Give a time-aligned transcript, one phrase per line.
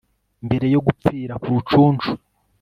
[0.45, 2.11] mbere yo gupfira ku rucunshu